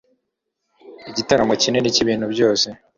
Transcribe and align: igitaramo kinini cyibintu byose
igitaramo 1.09 1.53
kinini 1.61 1.93
cyibintu 1.95 2.25
byose 2.33 2.67